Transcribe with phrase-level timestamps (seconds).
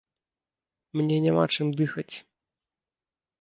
[1.01, 2.09] Мне няма чым дыхаць.